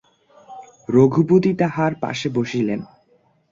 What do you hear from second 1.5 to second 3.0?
তাঁহার পাশে বসিলেন।